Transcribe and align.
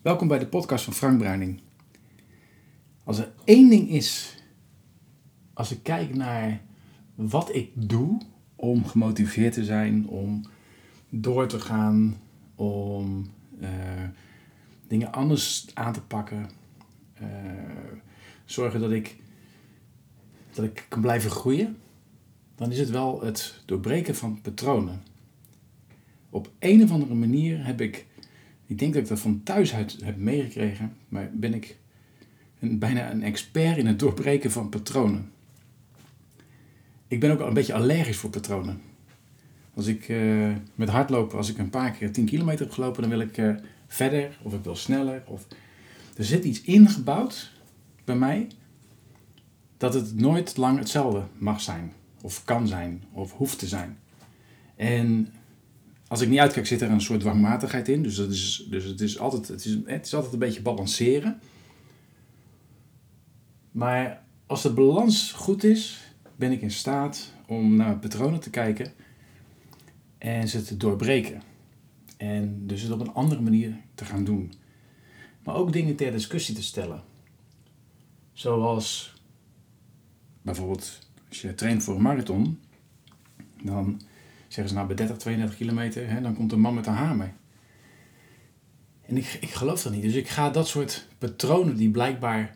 Welkom 0.00 0.28
bij 0.28 0.38
de 0.38 0.46
podcast 0.46 0.84
van 0.84 0.92
Frank 0.92 1.18
Bruining. 1.18 1.60
Als 3.04 3.18
er 3.18 3.32
één 3.44 3.70
ding 3.70 3.88
is, 3.88 4.36
als 5.54 5.70
ik 5.70 5.82
kijk 5.82 6.14
naar 6.14 6.62
wat 7.14 7.54
ik 7.54 7.70
doe 7.74 8.20
om 8.56 8.86
gemotiveerd 8.86 9.52
te 9.52 9.64
zijn, 9.64 10.08
om 10.08 10.44
door 11.08 11.46
te 11.46 11.60
gaan, 11.60 12.20
om 12.54 13.30
eh, 13.60 13.70
dingen 14.88 15.12
anders 15.12 15.66
aan 15.74 15.92
te 15.92 16.02
pakken, 16.02 16.50
eh, 17.14 17.28
zorgen 18.44 18.80
dat 18.80 18.90
ik, 18.90 19.16
dat 20.52 20.64
ik 20.64 20.86
kan 20.88 21.00
blijven 21.00 21.30
groeien, 21.30 21.76
dan 22.54 22.70
is 22.70 22.78
het 22.78 22.90
wel 22.90 23.20
het 23.20 23.62
doorbreken 23.66 24.16
van 24.16 24.40
patronen. 24.40 25.02
Op 26.30 26.50
een 26.58 26.82
of 26.82 26.90
andere 26.90 27.14
manier 27.14 27.66
heb 27.66 27.80
ik 27.80 28.06
ik 28.70 28.78
denk 28.78 28.92
dat 28.92 29.02
ik 29.02 29.08
dat 29.08 29.20
van 29.20 29.42
thuis 29.42 29.74
uit 29.74 29.96
heb 30.04 30.16
meegekregen, 30.16 30.96
maar 31.08 31.30
ben 31.32 31.54
ik 31.54 31.76
een, 32.60 32.78
bijna 32.78 33.10
een 33.10 33.22
expert 33.22 33.76
in 33.76 33.86
het 33.86 33.98
doorbreken 33.98 34.50
van 34.50 34.68
patronen. 34.68 35.30
Ik 37.08 37.20
ben 37.20 37.30
ook 37.30 37.40
een 37.40 37.54
beetje 37.54 37.74
allergisch 37.74 38.16
voor 38.16 38.30
patronen. 38.30 38.80
Als 39.74 39.86
ik 39.86 40.08
uh, 40.08 40.54
met 40.74 40.88
hardlopen, 40.88 41.38
als 41.38 41.50
ik 41.50 41.58
een 41.58 41.70
paar 41.70 41.90
keer 41.90 42.12
10 42.12 42.24
kilometer 42.24 42.64
heb 42.64 42.74
gelopen, 42.74 43.00
dan 43.00 43.10
wil 43.10 43.20
ik 43.20 43.36
uh, 43.36 43.54
verder 43.86 44.38
of 44.42 44.54
ik 44.54 44.64
wil 44.64 44.76
sneller. 44.76 45.22
Of... 45.26 45.46
Er 46.16 46.24
zit 46.24 46.44
iets 46.44 46.60
ingebouwd 46.62 47.52
bij 48.04 48.16
mij 48.16 48.46
dat 49.76 49.94
het 49.94 50.20
nooit 50.20 50.56
lang 50.56 50.78
hetzelfde 50.78 51.22
mag 51.38 51.60
zijn, 51.60 51.92
of 52.20 52.44
kan 52.44 52.68
zijn, 52.68 53.04
of 53.12 53.32
hoeft 53.32 53.58
te 53.58 53.66
zijn. 53.66 53.98
En 54.76 55.32
als 56.10 56.20
ik 56.20 56.28
niet 56.28 56.38
uitkijk, 56.38 56.66
zit 56.66 56.80
er 56.80 56.90
een 56.90 57.00
soort 57.00 57.20
dwangmatigheid 57.20 57.88
in. 57.88 58.02
Dus, 58.02 58.16
dat 58.16 58.30
is, 58.30 58.66
dus 58.70 58.84
het, 58.84 59.00
is 59.00 59.18
altijd, 59.18 59.48
het, 59.48 59.64
is, 59.64 59.78
het 59.84 60.06
is 60.06 60.14
altijd 60.14 60.32
een 60.32 60.38
beetje 60.38 60.62
balanceren. 60.62 61.40
Maar 63.70 64.22
als 64.46 64.62
de 64.62 64.72
balans 64.72 65.32
goed 65.32 65.64
is, 65.64 66.14
ben 66.36 66.52
ik 66.52 66.60
in 66.60 66.70
staat 66.70 67.32
om 67.46 67.76
naar 67.76 67.98
patronen 67.98 68.40
te 68.40 68.50
kijken 68.50 68.92
en 70.18 70.48
ze 70.48 70.62
te 70.62 70.76
doorbreken. 70.76 71.42
En 72.16 72.66
dus 72.66 72.82
het 72.82 72.92
op 72.92 73.00
een 73.00 73.14
andere 73.14 73.40
manier 73.40 73.76
te 73.94 74.04
gaan 74.04 74.24
doen. 74.24 74.52
Maar 75.44 75.54
ook 75.54 75.72
dingen 75.72 75.96
ter 75.96 76.12
discussie 76.12 76.54
te 76.54 76.62
stellen. 76.62 77.02
Zoals 78.32 79.14
bijvoorbeeld 80.42 80.98
als 81.28 81.40
je 81.40 81.54
traint 81.54 81.82
voor 81.82 81.94
een 81.94 82.02
marathon, 82.02 82.60
dan 83.62 84.00
zeggen 84.52 84.68
ze 84.68 84.74
nou 84.74 84.86
bij 84.86 84.96
30, 84.96 85.16
32 85.16 85.56
kilometer, 85.56 86.08
hè, 86.08 86.20
dan 86.20 86.34
komt 86.34 86.52
een 86.52 86.60
man 86.60 86.74
met 86.74 86.86
een 86.86 86.92
hamer. 86.92 87.32
En 89.06 89.16
ik, 89.16 89.38
ik 89.40 89.50
geloof 89.50 89.82
dat 89.82 89.92
niet. 89.92 90.02
Dus 90.02 90.14
ik 90.14 90.28
ga 90.28 90.50
dat 90.50 90.68
soort 90.68 91.06
patronen 91.18 91.76
die 91.76 91.90
blijkbaar 91.90 92.54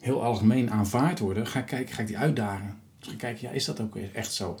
heel 0.00 0.22
algemeen 0.22 0.70
aanvaard 0.70 1.18
worden, 1.18 1.46
ga, 1.46 1.60
kijken, 1.60 1.94
ga 1.94 2.00
ik 2.00 2.06
die 2.06 2.18
uitdagen. 2.18 2.80
Dus 2.98 3.08
ga 3.08 3.14
kijken, 3.14 3.48
ja, 3.48 3.54
is 3.54 3.64
dat 3.64 3.80
ook 3.80 3.96
echt 3.96 4.32
zo? 4.32 4.58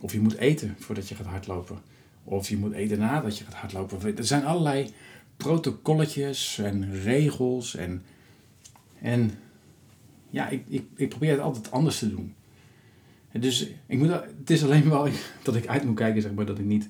Of 0.00 0.12
je 0.12 0.20
moet 0.20 0.36
eten 0.36 0.76
voordat 0.78 1.08
je 1.08 1.14
gaat 1.14 1.26
hardlopen. 1.26 1.78
Of 2.24 2.48
je 2.48 2.56
moet 2.56 2.72
eten 2.72 2.98
nadat 2.98 3.38
je 3.38 3.44
gaat 3.44 3.54
hardlopen. 3.54 4.16
Er 4.16 4.26
zijn 4.26 4.44
allerlei 4.44 4.94
protocolletjes 5.36 6.58
en 6.58 7.02
regels. 7.02 7.76
En, 7.76 8.02
en 9.00 9.30
ja, 10.30 10.48
ik, 10.48 10.64
ik, 10.68 10.84
ik 10.94 11.08
probeer 11.08 11.30
het 11.30 11.40
altijd 11.40 11.70
anders 11.70 11.98
te 11.98 12.10
doen. 12.10 12.34
Dus 13.40 13.70
ik 13.86 13.98
moet, 13.98 14.08
het 14.08 14.50
is 14.50 14.64
alleen 14.64 14.88
wel 14.88 15.08
dat 15.42 15.56
ik 15.56 15.66
uit 15.66 15.84
moet 15.84 15.96
kijken, 15.96 16.22
zeg 16.22 16.32
maar, 16.32 16.46
dat 16.46 16.58
ik 16.58 16.64
niet, 16.64 16.88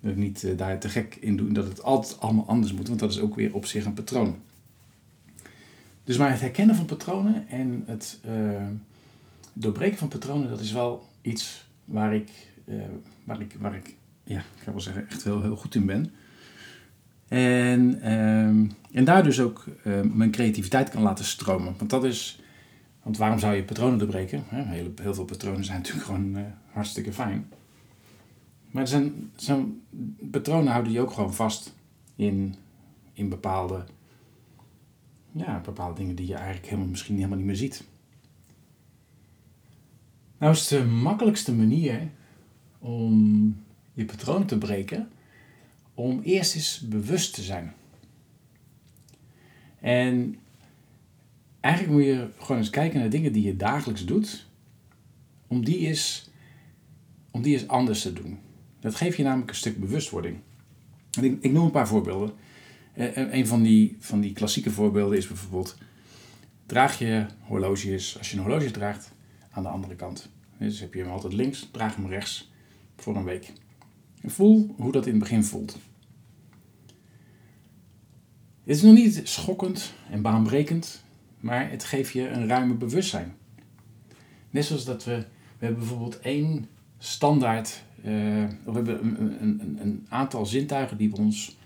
dat 0.00 0.10
ik 0.10 0.16
niet 0.16 0.42
uh, 0.42 0.56
daar 0.56 0.78
te 0.78 0.88
gek 0.88 1.16
in 1.20 1.36
doe. 1.36 1.52
Dat 1.52 1.68
het 1.68 1.82
altijd 1.82 2.20
allemaal 2.20 2.46
anders 2.46 2.72
moet, 2.72 2.88
want 2.88 3.00
dat 3.00 3.10
is 3.10 3.20
ook 3.20 3.34
weer 3.34 3.54
op 3.54 3.66
zich 3.66 3.84
een 3.84 3.94
patroon. 3.94 4.36
Dus 6.04 6.16
maar 6.16 6.30
het 6.30 6.40
herkennen 6.40 6.76
van 6.76 6.84
patronen 6.84 7.48
en 7.48 7.82
het 7.86 8.20
uh, 8.26 8.66
doorbreken 9.52 9.98
van 9.98 10.08
patronen, 10.08 10.48
dat 10.48 10.60
is 10.60 10.72
wel 10.72 11.08
iets 11.22 11.66
waar 11.84 12.14
ik, 12.14 12.30
uh, 12.64 12.82
waar 13.24 13.40
ik, 13.40 13.56
waar 13.58 13.74
ik 13.74 13.94
ja, 14.24 14.38
ik 14.38 14.62
ga 14.62 14.70
wel 14.70 14.80
zeggen, 14.80 15.08
echt 15.08 15.24
heel, 15.24 15.42
heel 15.42 15.56
goed 15.56 15.74
in 15.74 15.86
ben. 15.86 16.10
En, 17.28 18.00
ehm, 18.00 18.66
en 18.92 19.04
daar 19.04 19.22
dus 19.22 19.40
ook 19.40 19.64
mijn 20.12 20.30
creativiteit 20.30 20.90
kan 20.90 21.02
laten 21.02 21.24
stromen. 21.24 21.74
Want 21.78 21.90
dat 21.90 22.04
is 22.04 22.38
want 23.04 23.16
waarom 23.16 23.38
zou 23.38 23.54
je 23.54 23.64
patronen 23.64 23.98
doorbreken? 23.98 24.44
Heel, 24.48 24.92
heel 25.02 25.14
veel 25.14 25.24
patronen 25.24 25.64
zijn 25.64 25.78
natuurlijk 25.80 26.06
gewoon 26.06 26.36
uh, 26.36 26.44
hartstikke 26.72 27.12
fijn. 27.12 27.48
Maar 28.70 28.82
er 28.82 28.88
zijn, 29.36 29.82
patronen 30.30 30.72
houden 30.72 30.92
je 30.92 31.00
ook 31.00 31.12
gewoon 31.12 31.34
vast 31.34 31.74
in, 32.16 32.54
in 33.12 33.28
bepaalde, 33.28 33.84
ja, 35.32 35.60
bepaalde 35.64 36.00
dingen 36.00 36.14
die 36.14 36.26
je 36.26 36.34
eigenlijk 36.34 36.66
helemaal, 36.66 36.88
misschien 36.88 37.14
helemaal 37.16 37.36
niet 37.36 37.46
meer 37.46 37.56
ziet. 37.56 37.84
Nou 40.38 40.52
is 40.52 40.68
de 40.68 40.84
makkelijkste 40.84 41.54
manier 41.54 42.10
om 42.78 43.56
je 43.92 44.04
patronen 44.04 44.46
te 44.46 44.58
breken, 44.58 45.08
om 45.94 46.20
eerst 46.22 46.54
eens 46.54 46.80
bewust 46.88 47.34
te 47.34 47.42
zijn. 47.42 47.74
En 49.80 50.38
eigenlijk 51.64 51.94
moet 51.94 52.04
je 52.04 52.28
gewoon 52.38 52.56
eens 52.56 52.70
kijken 52.70 53.00
naar 53.00 53.10
dingen 53.10 53.32
die 53.32 53.42
je 53.42 53.56
dagelijks 53.56 54.04
doet, 54.04 54.46
om 55.46 55.64
die 55.64 55.78
eens, 55.78 56.30
om 57.30 57.42
die 57.42 57.52
eens 57.52 57.68
anders 57.68 58.02
te 58.02 58.12
doen. 58.12 58.38
Dat 58.80 58.94
geeft 58.94 59.16
je 59.16 59.22
namelijk 59.22 59.50
een 59.50 59.56
stuk 59.56 59.80
bewustwording. 59.80 60.38
En 61.10 61.24
ik, 61.24 61.36
ik 61.40 61.52
noem 61.52 61.64
een 61.64 61.70
paar 61.70 61.88
voorbeelden. 61.88 62.32
Uh, 62.96 63.16
een 63.16 63.46
van 63.46 63.62
die, 63.62 63.96
van 63.98 64.20
die 64.20 64.32
klassieke 64.32 64.70
voorbeelden 64.70 65.18
is 65.18 65.26
bijvoorbeeld: 65.26 65.78
draag 66.66 66.98
je 66.98 67.26
horloges, 67.40 68.18
als 68.18 68.30
je 68.30 68.36
een 68.36 68.42
horloge 68.42 68.70
draagt, 68.70 69.12
aan 69.50 69.62
de 69.62 69.68
andere 69.68 69.96
kant. 69.96 70.28
Dus 70.58 70.80
heb 70.80 70.94
je 70.94 71.00
hem 71.00 71.10
altijd 71.10 71.32
links, 71.32 71.68
draag 71.72 71.96
hem 71.96 72.06
rechts 72.06 72.52
voor 72.96 73.16
een 73.16 73.24
week. 73.24 73.52
En 74.20 74.30
voel 74.30 74.74
hoe 74.76 74.92
dat 74.92 75.06
in 75.06 75.12
het 75.12 75.22
begin 75.22 75.44
voelt. 75.44 75.78
Het 78.64 78.76
is 78.76 78.82
nog 78.82 78.94
niet 78.94 79.20
schokkend 79.24 79.92
en 80.10 80.22
baanbrekend, 80.22 81.03
maar 81.44 81.70
het 81.70 81.84
geeft 81.84 82.12
je 82.12 82.28
een 82.28 82.48
ruime 82.48 82.74
bewustzijn. 82.74 83.34
Net 84.50 84.64
zoals 84.64 84.84
dat 84.84 85.04
we, 85.04 85.16
we 85.58 85.64
hebben 85.64 85.78
bijvoorbeeld 85.78 86.18
één 86.18 86.68
standaard, 86.98 87.82
uh, 87.98 88.04
we 88.64 88.72
hebben 88.72 89.04
een, 89.04 89.42
een, 89.42 89.78
een, 89.80 90.06
aantal 90.08 90.46
zintuigen 90.46 90.96
die 90.96 91.10
we 91.10 91.16
ons, 91.16 91.56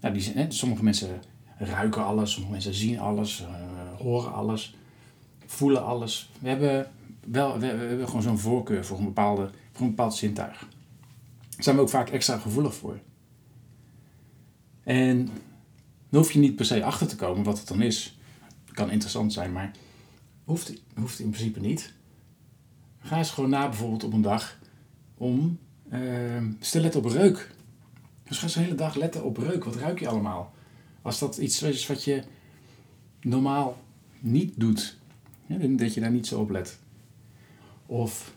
nou 0.00 0.14
die, 0.14 0.32
hè, 0.32 0.50
sommige 0.50 0.84
mensen 0.84 1.22
ruiken 1.58 2.04
alles, 2.04 2.32
sommige 2.32 2.52
mensen 2.52 2.74
zien 2.74 2.98
alles, 2.98 3.40
uh, 3.40 3.48
horen 3.98 4.32
alles, 4.32 4.76
voelen 5.46 5.84
alles. 5.84 6.30
We 6.40 6.48
hebben, 6.48 6.90
wel, 7.26 7.58
we, 7.58 7.76
we 7.76 7.84
hebben 7.84 8.06
gewoon 8.06 8.22
zo'n 8.22 8.38
voorkeur 8.38 8.84
voor 8.84 8.98
een, 8.98 9.04
bepaalde, 9.04 9.50
voor 9.72 9.86
een 9.86 9.94
bepaald 9.94 10.14
zintuig. 10.14 10.58
Daar 10.58 11.62
zijn 11.62 11.76
we 11.76 11.82
ook 11.82 11.88
vaak 11.88 12.08
extra 12.08 12.38
gevoelig 12.38 12.74
voor. 12.74 12.98
En 14.82 15.24
dan 16.08 16.20
hoef 16.20 16.32
je 16.32 16.38
niet 16.38 16.56
per 16.56 16.64
se 16.64 16.84
achter 16.84 17.06
te 17.06 17.16
komen 17.16 17.44
wat 17.44 17.58
het 17.58 17.68
dan 17.68 17.82
is 17.82 18.17
kan 18.72 18.90
interessant 18.90 19.32
zijn, 19.32 19.52
maar 19.52 19.72
hoeft, 20.44 20.72
hoeft 20.94 21.18
in 21.18 21.30
principe 21.30 21.60
niet. 21.60 21.92
Ga 22.98 23.18
eens 23.18 23.30
gewoon 23.30 23.50
na 23.50 23.68
bijvoorbeeld 23.68 24.04
op 24.04 24.12
een 24.12 24.22
dag 24.22 24.58
om, 25.14 25.58
uh, 25.92 26.42
stel 26.60 26.82
let 26.82 26.96
op 26.96 27.04
reuk. 27.04 27.54
Dus 28.24 28.38
ga 28.38 28.44
eens 28.44 28.54
de 28.54 28.60
hele 28.60 28.74
dag 28.74 28.94
letten 28.94 29.24
op 29.24 29.36
reuk. 29.36 29.64
Wat 29.64 29.76
ruik 29.76 30.00
je 30.00 30.08
allemaal? 30.08 30.54
Als 31.02 31.18
dat 31.18 31.36
iets 31.36 31.62
is 31.62 31.86
wat 31.86 32.04
je 32.04 32.22
normaal 33.20 33.78
niet 34.20 34.52
doet, 34.56 34.96
dat 35.76 35.94
je 35.94 36.00
daar 36.00 36.10
niet 36.10 36.26
zo 36.26 36.40
op 36.40 36.50
let. 36.50 36.78
Of 37.86 38.34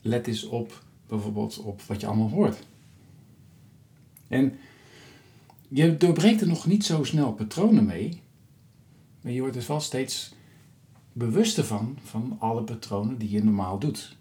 let 0.00 0.26
eens 0.26 0.44
op 0.44 0.84
bijvoorbeeld 1.06 1.58
op 1.58 1.82
wat 1.82 2.00
je 2.00 2.06
allemaal 2.06 2.30
hoort. 2.30 2.66
En 4.28 4.58
je 5.68 5.96
doorbreekt 5.96 6.40
er 6.40 6.46
nog 6.46 6.66
niet 6.66 6.84
zo 6.84 7.04
snel 7.04 7.32
patronen 7.32 7.84
mee, 7.84 8.20
maar 9.20 9.32
je 9.32 9.40
wordt 9.40 9.54
dus 9.54 9.66
wel 9.66 9.80
steeds 9.80 10.34
bewuster 11.12 11.64
van, 11.64 11.98
van 12.04 12.36
alle 12.38 12.62
patronen 12.62 13.18
die 13.18 13.30
je 13.30 13.44
normaal 13.44 13.78
doet. 13.78 14.16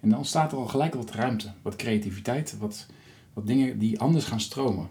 En 0.00 0.08
dan 0.08 0.18
ontstaat 0.18 0.52
er 0.52 0.58
al 0.58 0.66
gelijk 0.66 0.94
wat 0.94 1.10
ruimte, 1.10 1.52
wat 1.62 1.76
creativiteit, 1.76 2.58
wat, 2.58 2.86
wat 3.32 3.46
dingen 3.46 3.78
die 3.78 4.00
anders 4.00 4.24
gaan 4.24 4.40
stromen. 4.40 4.88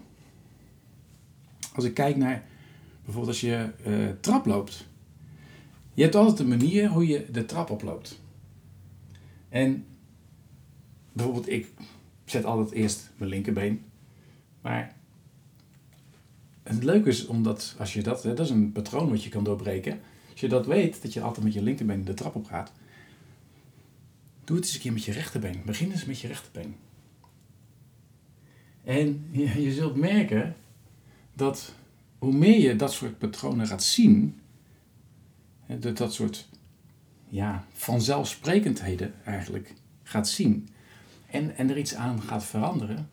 Als 1.74 1.84
ik 1.84 1.94
kijk 1.94 2.16
naar 2.16 2.46
bijvoorbeeld 3.04 3.32
als 3.32 3.40
je 3.40 3.70
uh, 3.86 4.08
trap 4.20 4.46
loopt. 4.46 4.86
Je 5.94 6.02
hebt 6.02 6.14
altijd 6.14 6.38
een 6.38 6.48
manier 6.48 6.88
hoe 6.88 7.06
je 7.06 7.26
de 7.30 7.44
trap 7.44 7.70
oploopt. 7.70 8.20
En 9.48 9.86
bijvoorbeeld 11.12 11.48
ik 11.48 11.72
zet 12.24 12.44
altijd 12.44 12.70
eerst 12.70 13.10
mijn 13.16 13.30
linkerbeen. 13.30 13.84
Maar 14.60 14.96
het 16.64 16.84
leuke 16.84 17.08
is 17.08 17.26
omdat 17.26 17.74
als 17.78 17.92
je 17.92 18.02
dat, 18.02 18.22
dat 18.22 18.38
is 18.40 18.50
een 18.50 18.72
patroon 18.72 19.10
wat 19.10 19.24
je 19.24 19.30
kan 19.30 19.44
doorbreken. 19.44 20.00
Als 20.30 20.40
je 20.40 20.48
dat 20.48 20.66
weet, 20.66 21.02
dat 21.02 21.12
je 21.12 21.20
altijd 21.20 21.44
met 21.44 21.54
je 21.54 21.62
linkerbeen 21.62 22.04
de 22.04 22.14
trap 22.14 22.34
op 22.34 22.46
gaat, 22.46 22.72
doe 24.44 24.56
het 24.56 24.64
eens 24.64 24.74
een 24.74 24.80
keer 24.80 24.92
met 24.92 25.04
je 25.04 25.12
rechterbeen. 25.12 25.62
Begin 25.64 25.90
eens 25.90 26.04
met 26.04 26.20
je 26.20 26.28
rechterbeen. 26.28 26.76
En 28.84 29.26
je, 29.30 29.62
je 29.62 29.72
zult 29.72 29.96
merken 29.96 30.56
dat 31.34 31.74
hoe 32.18 32.32
meer 32.32 32.60
je 32.60 32.76
dat 32.76 32.92
soort 32.92 33.18
patronen 33.18 33.66
gaat 33.66 33.82
zien, 33.82 34.40
dat, 35.66 35.96
dat 35.96 36.14
soort 36.14 36.48
ja, 37.28 37.64
vanzelfsprekendheden 37.72 39.14
eigenlijk 39.24 39.74
gaat 40.02 40.28
zien 40.28 40.68
en, 41.26 41.56
en 41.56 41.70
er 41.70 41.78
iets 41.78 41.94
aan 41.94 42.22
gaat 42.22 42.44
veranderen, 42.44 43.10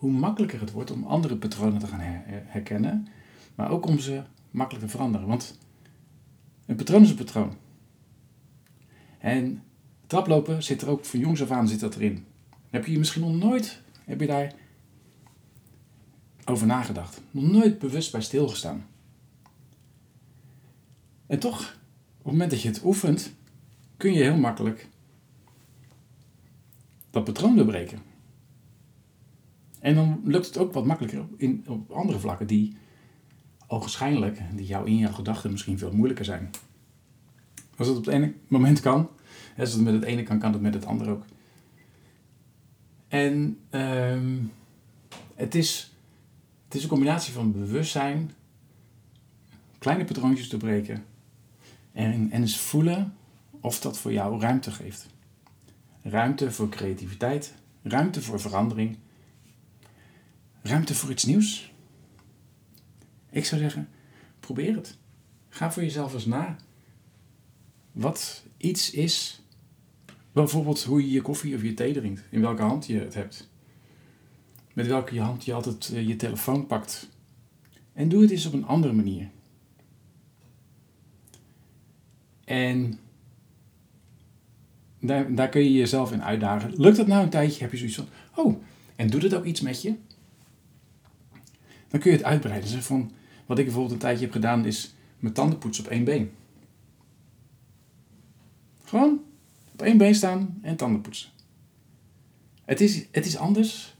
hoe 0.00 0.10
makkelijker 0.10 0.60
het 0.60 0.72
wordt 0.72 0.90
om 0.90 1.04
andere 1.04 1.36
patronen 1.36 1.78
te 1.78 1.86
gaan 1.86 2.00
herkennen, 2.46 3.08
maar 3.54 3.70
ook 3.70 3.86
om 3.86 3.98
ze 3.98 4.22
makkelijk 4.50 4.84
te 4.84 4.90
veranderen. 4.90 5.26
Want 5.26 5.58
een 6.66 6.76
patroon 6.76 7.02
is 7.02 7.10
een 7.10 7.16
patroon. 7.16 7.56
En 9.18 9.62
traplopen 10.06 10.62
zit 10.62 10.82
er 10.82 10.88
ook 10.88 11.04
van 11.04 11.20
jongs 11.20 11.42
af 11.42 11.50
aan 11.50 11.68
zit 11.68 11.80
dat 11.80 11.94
erin. 11.94 12.24
Heb 12.70 12.86
je 12.86 12.98
misschien 12.98 13.20
nog 13.20 13.34
nooit, 13.34 13.82
heb 14.04 14.20
je 14.20 14.26
daar 14.26 14.52
over 16.44 16.66
nagedacht. 16.66 17.20
Nog 17.30 17.50
nooit 17.50 17.78
bewust 17.78 18.12
bij 18.12 18.22
stilgestaan. 18.22 18.86
En 21.26 21.38
toch, 21.38 21.58
op 21.58 22.24
het 22.24 22.32
moment 22.32 22.50
dat 22.50 22.62
je 22.62 22.68
het 22.68 22.84
oefent, 22.84 23.32
kun 23.96 24.12
je 24.12 24.22
heel 24.22 24.36
makkelijk 24.36 24.88
dat 27.10 27.24
patroon 27.24 27.56
doorbreken. 27.56 28.09
En 29.80 29.94
dan 29.94 30.20
lukt 30.24 30.46
het 30.46 30.58
ook 30.58 30.72
wat 30.72 30.86
makkelijker 30.86 31.24
in, 31.36 31.64
op 31.66 31.90
andere 31.90 32.18
vlakken 32.18 32.46
die 32.46 32.76
ogenschijnlijk, 33.66 34.40
die 34.54 34.66
jou 34.66 34.86
in 34.86 34.96
jouw 34.96 35.12
gedachten 35.12 35.50
misschien 35.50 35.78
veel 35.78 35.92
moeilijker 35.92 36.24
zijn. 36.24 36.50
Als 37.76 37.88
het 37.88 37.96
op 37.96 38.04
het 38.04 38.14
ene 38.14 38.34
moment 38.48 38.80
kan, 38.80 39.08
als 39.58 39.72
het 39.72 39.82
met 39.82 39.94
het 39.94 40.02
ene 40.02 40.22
kan, 40.22 40.38
kan 40.38 40.52
het 40.52 40.62
met 40.62 40.74
het 40.74 40.86
andere 40.86 41.10
ook. 41.10 41.24
En 43.08 43.58
ehm, 43.70 44.36
het, 45.34 45.54
is, 45.54 45.94
het 46.64 46.74
is 46.74 46.82
een 46.82 46.88
combinatie 46.88 47.32
van 47.32 47.52
bewustzijn, 47.52 48.30
kleine 49.78 50.04
patroontjes 50.04 50.48
te 50.48 50.56
breken 50.56 51.04
en, 51.92 52.30
en 52.30 52.40
eens 52.40 52.58
voelen 52.58 53.14
of 53.60 53.80
dat 53.80 53.98
voor 53.98 54.12
jou 54.12 54.40
ruimte 54.40 54.70
geeft. 54.70 55.06
Ruimte 56.02 56.52
voor 56.52 56.68
creativiteit, 56.68 57.54
ruimte 57.82 58.22
voor 58.22 58.40
verandering, 58.40 58.96
ruimte 60.62 60.94
voor 60.94 61.10
iets 61.10 61.24
nieuws. 61.24 61.72
Ik 63.30 63.44
zou 63.44 63.60
zeggen, 63.60 63.88
probeer 64.40 64.74
het. 64.74 64.98
Ga 65.48 65.72
voor 65.72 65.82
jezelf 65.82 66.14
eens 66.14 66.26
na. 66.26 66.56
Wat 67.92 68.44
iets 68.56 68.90
is, 68.90 69.42
bijvoorbeeld 70.32 70.82
hoe 70.82 71.00
je 71.00 71.10
je 71.10 71.22
koffie 71.22 71.54
of 71.54 71.62
je 71.62 71.74
thee 71.74 71.92
drinkt, 71.92 72.24
in 72.30 72.40
welke 72.40 72.62
hand 72.62 72.86
je 72.86 72.98
het 72.98 73.14
hebt. 73.14 73.48
Met 74.72 74.86
welke 74.86 75.20
hand 75.20 75.44
je 75.44 75.52
altijd 75.52 75.90
eh, 75.92 76.08
je 76.08 76.16
telefoon 76.16 76.66
pakt. 76.66 77.08
En 77.92 78.08
doe 78.08 78.22
het 78.22 78.30
eens 78.30 78.46
op 78.46 78.52
een 78.52 78.66
andere 78.66 78.92
manier. 78.92 79.30
En 82.44 82.98
daar, 85.00 85.34
daar 85.34 85.48
kun 85.48 85.62
je 85.62 85.72
jezelf 85.72 86.12
in 86.12 86.22
uitdagen. 86.22 86.80
Lukt 86.80 86.96
dat 86.96 87.06
nou 87.06 87.22
een 87.22 87.30
tijdje? 87.30 87.62
Heb 87.62 87.70
je 87.72 87.76
zoiets 87.76 87.96
van, 87.96 88.08
oh, 88.34 88.62
en 88.96 89.10
doet 89.10 89.22
het 89.22 89.34
ook 89.34 89.44
iets 89.44 89.60
met 89.60 89.82
je? 89.82 89.94
Dan 91.90 92.00
kun 92.00 92.10
je 92.10 92.16
het 92.16 92.26
uitbreiden. 92.26 92.70
Dus 92.70 92.84
van, 92.84 93.12
wat 93.46 93.58
ik 93.58 93.64
bijvoorbeeld 93.64 93.94
een 93.94 94.00
tijdje 94.00 94.24
heb 94.24 94.32
gedaan, 94.32 94.64
is 94.64 94.94
mijn 95.18 95.34
tanden 95.34 95.58
poetsen 95.58 95.84
op 95.84 95.90
één 95.90 96.04
been. 96.04 96.30
Gewoon 98.84 99.20
op 99.72 99.82
één 99.82 99.98
been 99.98 100.14
staan 100.14 100.58
en 100.62 100.76
tanden 100.76 101.00
poetsen. 101.00 101.30
Het 102.64 102.80
is, 102.80 103.06
het 103.10 103.26
is 103.26 103.36
anders. 103.36 103.96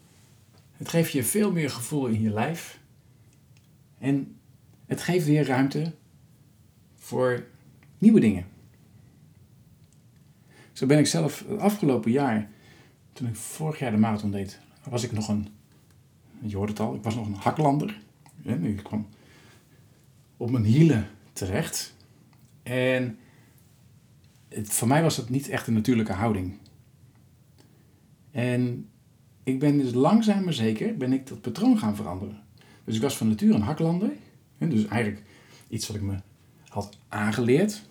Het 0.72 0.88
geeft 0.88 1.12
je 1.12 1.24
veel 1.24 1.52
meer 1.52 1.70
gevoel 1.70 2.06
in 2.06 2.20
je 2.20 2.30
lijf. 2.30 2.80
En 3.98 4.36
het 4.86 5.02
geeft 5.02 5.26
weer 5.26 5.46
ruimte 5.46 5.92
voor 6.96 7.46
nieuwe 7.98 8.20
dingen. 8.20 8.46
Zo 10.72 10.86
ben 10.86 10.98
ik 10.98 11.06
zelf 11.06 11.44
het 11.48 11.58
afgelopen 11.58 12.10
jaar, 12.10 12.50
toen 13.12 13.28
ik 13.28 13.36
vorig 13.36 13.78
jaar 13.78 13.90
de 13.90 13.96
marathon 13.96 14.30
deed, 14.30 14.58
was 14.88 15.02
ik 15.02 15.12
nog 15.12 15.28
een, 15.28 15.48
je 16.42 16.56
hoort 16.56 16.68
het 16.68 16.80
al, 16.80 16.94
ik 16.94 17.02
was 17.02 17.14
nog 17.14 17.26
een 17.26 17.34
haklander. 17.34 18.00
Ik 18.42 18.76
kwam 18.82 19.06
op 20.36 20.50
mijn 20.50 20.64
hielen 20.64 21.08
terecht. 21.32 21.94
En 22.62 23.18
het, 24.48 24.72
voor 24.72 24.88
mij 24.88 25.02
was 25.02 25.16
dat 25.16 25.28
niet 25.28 25.48
echt 25.48 25.66
een 25.66 25.74
natuurlijke 25.74 26.12
houding. 26.12 26.58
En 28.30 28.88
ik 29.42 29.58
ben 29.58 29.78
dus 29.78 29.92
langzaam 29.92 30.44
maar 30.44 30.52
zeker 30.52 30.96
ben 30.96 31.12
ik 31.12 31.26
dat 31.26 31.40
patroon 31.40 31.78
gaan 31.78 31.96
veranderen. 31.96 32.42
Dus 32.84 32.96
ik 32.96 33.02
was 33.02 33.16
van 33.16 33.28
nature 33.28 33.54
een 33.54 33.62
haklander. 33.62 34.10
Dus 34.58 34.86
eigenlijk 34.86 35.22
iets 35.68 35.86
wat 35.86 35.96
ik 35.96 36.02
me 36.02 36.16
had 36.68 36.98
aangeleerd. 37.08 37.88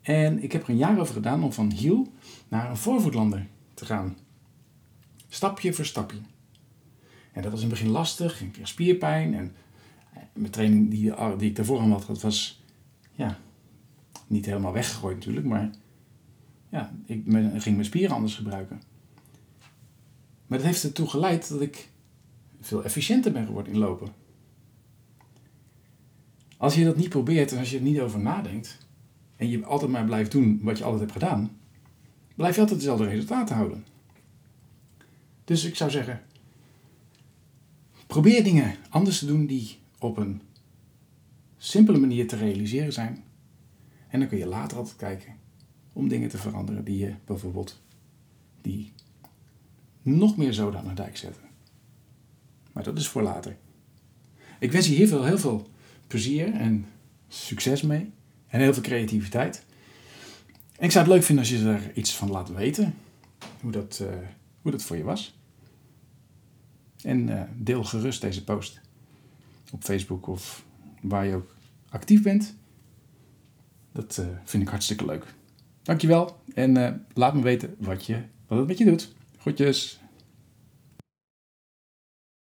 En 0.00 0.42
ik 0.42 0.52
heb 0.52 0.62
er 0.62 0.70
een 0.70 0.76
jaar 0.76 1.00
over 1.00 1.14
gedaan 1.14 1.44
om 1.44 1.52
van 1.52 1.72
hiel 1.72 2.12
naar 2.48 2.70
een 2.70 2.76
voorvoetlander 2.76 3.46
te 3.74 3.84
gaan. 3.84 4.16
Stapje 5.28 5.72
voor 5.72 5.84
stapje. 5.84 6.18
En 7.32 7.42
dat 7.42 7.50
was 7.50 7.62
in 7.62 7.68
het 7.68 7.78
begin 7.78 7.92
lastig, 7.92 8.40
een 8.40 8.50
keer 8.50 8.66
spierpijn. 8.66 9.34
En 9.34 9.54
mijn 10.32 10.50
training 10.50 10.90
die, 10.90 11.12
die 11.36 11.48
ik 11.48 11.56
daarvoor 11.56 11.80
had, 11.80 12.06
dat 12.06 12.20
was 12.20 12.64
ja, 13.12 13.38
niet 14.26 14.46
helemaal 14.46 14.72
weggegooid 14.72 15.14
natuurlijk, 15.14 15.46
maar 15.46 15.70
ja, 16.68 16.92
ik 17.06 17.22
ging 17.56 17.74
mijn 17.74 17.84
spieren 17.84 18.16
anders 18.16 18.34
gebruiken. 18.34 18.82
Maar 20.46 20.58
dat 20.58 20.66
heeft 20.66 20.82
ertoe 20.82 21.08
geleid 21.08 21.48
dat 21.48 21.60
ik 21.60 21.90
veel 22.60 22.84
efficiënter 22.84 23.32
ben 23.32 23.46
geworden 23.46 23.72
in 23.72 23.78
lopen. 23.78 24.08
Als 26.56 26.74
je 26.74 26.84
dat 26.84 26.96
niet 26.96 27.08
probeert 27.08 27.52
en 27.52 27.58
als 27.58 27.70
je 27.70 27.76
er 27.76 27.82
niet 27.82 28.00
over 28.00 28.20
nadenkt, 28.20 28.78
en 29.36 29.48
je 29.48 29.64
altijd 29.64 29.90
maar 29.90 30.04
blijft 30.04 30.32
doen 30.32 30.60
wat 30.62 30.78
je 30.78 30.84
altijd 30.84 31.00
hebt 31.00 31.12
gedaan, 31.12 31.56
blijf 32.36 32.54
je 32.54 32.60
altijd 32.60 32.78
dezelfde 32.78 33.06
resultaten 33.06 33.56
houden. 33.56 33.86
Dus 35.44 35.64
ik 35.64 35.76
zou 35.76 35.90
zeggen, 35.90 36.22
probeer 38.12 38.44
dingen 38.44 38.76
anders 38.88 39.18
te 39.18 39.26
doen 39.26 39.46
die 39.46 39.78
op 39.98 40.16
een 40.16 40.42
simpele 41.56 41.98
manier 41.98 42.28
te 42.28 42.36
realiseren 42.36 42.92
zijn. 42.92 43.24
En 44.08 44.18
dan 44.18 44.28
kun 44.28 44.38
je 44.38 44.46
later 44.46 44.76
altijd 44.76 44.96
kijken 44.96 45.36
om 45.92 46.08
dingen 46.08 46.28
te 46.28 46.38
veranderen 46.38 46.84
die 46.84 46.98
je 46.98 47.14
bijvoorbeeld 47.24 47.80
die 48.60 48.92
nog 50.02 50.36
meer 50.36 50.52
zoden 50.52 50.80
aan 50.80 50.88
de 50.88 50.94
dijk 50.94 51.16
zetten. 51.16 51.42
Maar 52.72 52.82
dat 52.82 52.98
is 52.98 53.08
voor 53.08 53.22
later. 53.22 53.56
Ik 54.58 54.72
wens 54.72 54.86
je 54.86 54.94
hier 54.94 55.08
veel, 55.08 55.24
heel 55.24 55.38
veel 55.38 55.68
plezier 56.06 56.52
en 56.52 56.86
succes 57.28 57.82
mee. 57.82 58.10
En 58.48 58.60
heel 58.60 58.74
veel 58.74 58.82
creativiteit. 58.82 59.64
En 60.76 60.84
ik 60.84 60.90
zou 60.90 61.04
het 61.04 61.14
leuk 61.14 61.22
vinden 61.22 61.44
als 61.44 61.54
je 61.54 61.68
er 61.68 61.96
iets 61.96 62.16
van 62.16 62.30
laat 62.30 62.48
weten. 62.48 62.94
Hoe 63.60 63.72
dat, 63.72 63.98
uh, 64.02 64.08
hoe 64.62 64.70
dat 64.70 64.82
voor 64.82 64.96
je 64.96 65.04
was. 65.04 65.34
En 67.02 67.28
uh, 67.28 67.42
deel 67.56 67.84
gerust 67.84 68.20
deze 68.20 68.44
post. 68.44 68.80
Op 69.72 69.82
Facebook 69.82 70.26
of 70.26 70.64
waar 71.00 71.26
je 71.26 71.34
ook 71.34 71.56
actief 71.88 72.22
bent. 72.22 72.54
Dat 73.92 74.18
uh, 74.20 74.26
vind 74.44 74.62
ik 74.62 74.68
hartstikke 74.68 75.04
leuk. 75.04 75.34
Dankjewel. 75.82 76.42
En 76.54 77.04
laat 77.14 77.34
me 77.34 77.42
weten 77.42 77.74
wat, 77.78 78.06
je, 78.06 78.22
wat 78.46 78.58
het 78.58 78.66
met 78.66 78.78
je 78.78 78.84
doet. 78.84 79.14
Groetjes. 79.38 80.01